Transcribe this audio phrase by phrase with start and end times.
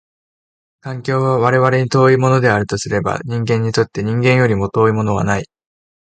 [0.79, 5.45] 環境は我々に遠いものであるとすれば、人間にとって人間よりも遠いものはない。